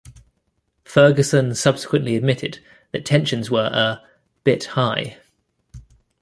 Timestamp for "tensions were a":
3.05-4.01